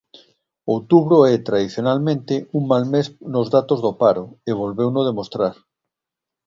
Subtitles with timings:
[0.75, 5.55] Outubro é tradicionalmente un mal mes nos datos do paro e volveuno demostrar.